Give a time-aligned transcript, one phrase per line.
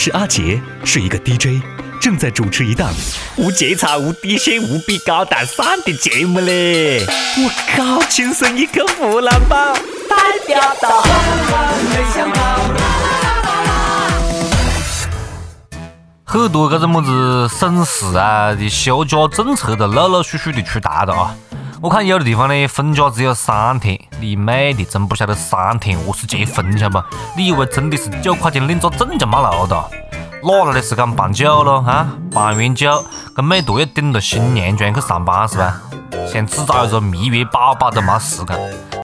[0.00, 1.60] 是阿杰，是一个 DJ，
[2.00, 2.88] 正在主持一档
[3.36, 7.04] 无节操、无底线、无比高大上的节目嘞！
[7.36, 9.74] 我靠，亲生一个湖南宝，
[10.08, 11.02] 代表到。
[16.24, 21.34] 很多搿种么子省市啊的休假政策都陆陆续续的出台了啊！
[21.80, 27.06] 我看有的地方呢，婚假只有三天，你妹的，真不晓得三天何时结婚，晓得不？
[27.36, 29.90] 你以为真的是九块钱领个证就没路的？
[30.42, 31.84] 哪来的时间办酒咯？
[31.86, 35.80] 啊，办完酒，跟妹坨要顶着新娘妆去上班是吧？
[36.32, 38.58] 想制造一个蜜月宝宝都没时间。